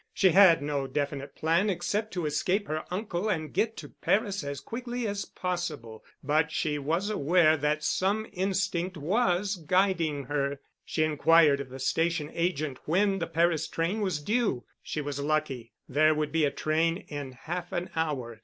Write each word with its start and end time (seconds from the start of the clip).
She 0.15 0.29
had 0.31 0.63
no 0.63 0.87
definite 0.87 1.35
plan 1.35 1.69
except 1.69 2.11
to 2.15 2.25
escape 2.25 2.67
her 2.67 2.85
uncle 2.89 3.29
and 3.29 3.53
get 3.53 3.77
to 3.77 3.89
Paris 3.89 4.43
as 4.43 4.59
quickly 4.59 5.07
as 5.07 5.25
possible. 5.25 6.03
But 6.23 6.51
she 6.51 6.79
was 6.79 7.11
aware 7.11 7.55
that 7.57 7.83
some 7.83 8.25
instinct 8.33 8.97
was 8.97 9.57
guiding 9.57 10.23
her. 10.23 10.59
She 10.83 11.03
inquired 11.03 11.59
of 11.59 11.69
the 11.69 11.77
Station 11.77 12.31
Agent 12.33 12.79
when 12.85 13.19
the 13.19 13.27
Paris 13.27 13.67
train 13.67 14.01
was 14.01 14.19
due. 14.19 14.63
She 14.81 15.01
was 15.01 15.19
lucky. 15.19 15.71
There 15.87 16.15
would 16.15 16.31
be 16.31 16.45
a 16.45 16.49
train 16.51 16.97
in 17.09 17.33
half 17.33 17.71
an 17.71 17.91
hour. 17.95 18.39